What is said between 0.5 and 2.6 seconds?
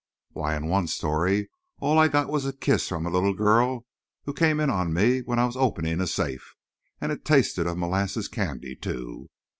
in one story, all I got was a